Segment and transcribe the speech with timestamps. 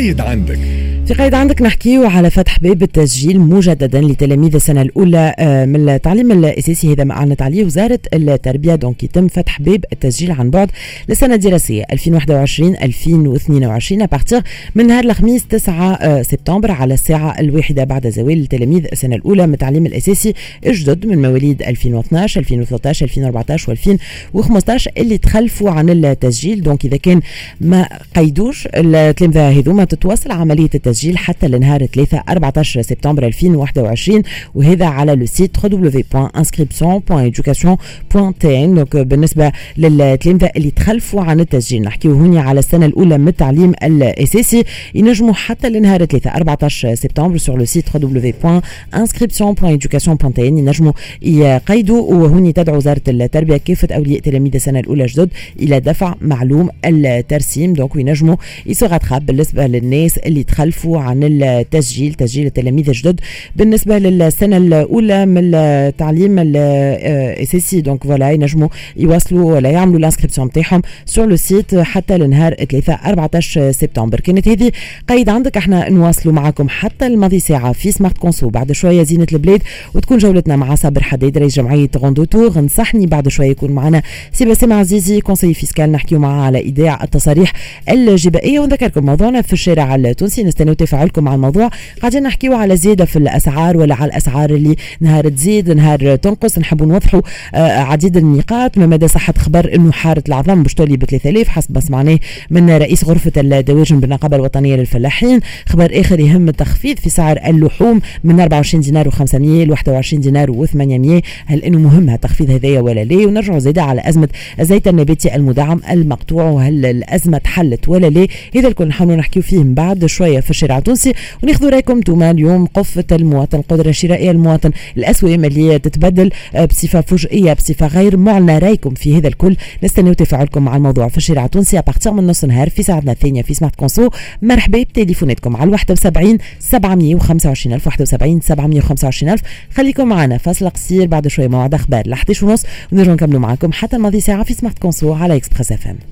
[0.00, 0.79] قايد عندك.
[1.14, 6.92] قيد عندك نحكيو على فتح باب التسجيل مجددا لتلاميذ السنة الأولى آه، من التعليم الأساسي.
[6.92, 8.74] هذا ما أعلنت عليه وزارة التربية.
[8.74, 10.70] donc يتم فتح باب التسجيل عن بعد
[11.08, 14.40] للسنة الدراسية 2021 2022 à partir
[14.74, 19.52] من نهار الخميس 9 آه، سبتمبر على الساعة الواحدة بعد الزوال لتلاميذ السنة الأولى من
[19.52, 20.34] التعليم الأساسي
[20.66, 26.62] الجدد من مواليد 2012 2013 2014 و2015 اللي تخلفوا عن التسجيل.
[26.62, 27.20] donc إذا كان
[27.60, 34.22] ما قيدوش التلامذة هذوما تتواصل عملية التسجيل التسجيل حتى لنهار 3 14 سبتمبر 2021
[34.54, 42.58] وهذا على le site www.inscription.education.tn donc بالنسبة للتلامذه اللي تخلفوا عن التسجيل نحكيو هنا على
[42.58, 50.38] السنة الأولى من التعليم الاساسي ينجموا حتى لنهار 3 14 سبتمبر sur le site www.inscription.education.tn
[50.38, 56.68] ينجموا يقيدوا وهني تدعو وزارة التربية كافه اولياء تلاميذ السنة الأولى جدد إلى دفع معلوم
[56.84, 57.72] الترسيم.
[57.72, 63.20] donc ينجموا يسوغ بالنسبة للناس اللي تخلفوا عن التسجيل تسجيل التلاميذ الجدد
[63.56, 70.82] بالنسبة للسنة الأولى من التعليم الاساسي donc voilà ينجموا يواصلوا ولا يعملوا ال inscription نتاعهم
[71.06, 74.20] sur le site حتى لنهار 3 14 سبتمبر.
[74.20, 74.72] كانت هذه
[75.08, 79.62] قيد عندك إحنا نواصلوا معكم حتى الماضي ساعة في Smart Conso بعد شوية زينة البلاد
[79.94, 84.44] وتكون جولتنا مع صابر حديد رئيس جمعية غوندو تور نصحني بعد شوية يكون معنا سي
[84.44, 87.52] باسم عزيزي conseil fiscal نحكيو معاه على إيداع التصاريح
[87.90, 88.60] الجبائية.
[88.60, 91.70] ونذكركم موضوعنا في الشارع التونسي نستنى تفاعلكم مع الموضوع.
[92.00, 96.58] قاعدين نحكيو على زيادة في الأسعار ولا على الأسعار اللي نهار تزيد نهار تنقص.
[96.58, 97.20] نحبوا نوضحوا
[97.54, 98.78] آه عديد النقاط.
[98.78, 102.18] ما مدى صحة خبر إنه حارة العظام باش تولي ب 3000 حسب ما سمعناه
[102.50, 105.40] من رئيس غرفة الدواجن بالنقابة الوطنية للفلاحين.
[105.66, 111.22] خبر آخر يهم التخفيض في سعر اللحوم من 24 دينار و500 ل 21 دينار و800
[111.46, 114.28] هل إنه مهم التخفيض هذايا ولا لا؟ ونرجعوا زيادة على أزمة
[114.60, 116.44] الزيت النباتي المدعم المقطوع.
[116.44, 120.06] وهل الأزمة تحلت ولا لا؟ هذا الكل نحاولوا نحكيو فيه من بعد.
[120.06, 125.78] شوية في الشارع التونسي وناخذوا رأيكم أنتم اليوم قفة المواطن القدرة الشرائية المواطن الأسوام اللي
[125.78, 128.58] تتبدل آه، بصفة فجئيه بصفة غير معلنة.
[128.58, 129.56] رأيكم في هذا الكل.
[129.84, 133.42] نستناو تفاعلكم مع الموضوع في الشارع التونسي à partir من نص نهار في ساعتنا الثانية
[133.42, 134.08] في Smart Conso
[134.42, 139.42] مرحبا بتليفوناتكم على 71 725 ألف 71 725 ألف.
[139.74, 143.96] خليكم معنا فاصل قصير بعد شوي موعد أخبار ل 11 ونص ونرجع نكملوا معكم حتى
[143.96, 146.10] الماضي ساعة في Smart Conso على Express FM